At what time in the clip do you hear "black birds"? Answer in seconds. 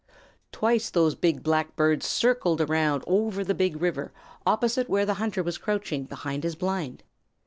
1.43-2.07